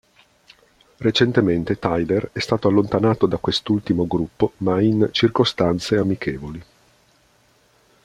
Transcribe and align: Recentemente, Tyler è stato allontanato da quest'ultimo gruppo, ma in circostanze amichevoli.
Recentemente, 0.97 1.77
Tyler 1.77 2.31
è 2.33 2.39
stato 2.39 2.67
allontanato 2.67 3.27
da 3.27 3.37
quest'ultimo 3.37 4.07
gruppo, 4.07 4.53
ma 4.57 4.81
in 4.81 5.09
circostanze 5.11 5.95
amichevoli. 5.97 6.65